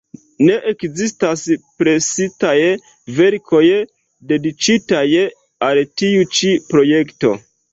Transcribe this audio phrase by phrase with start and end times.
[0.45, 1.43] Ne ekzistas
[1.81, 2.55] presitaj
[3.19, 3.61] verkoj,
[4.33, 5.05] dediĉitaj
[5.69, 7.37] al tiu ĉi projekto".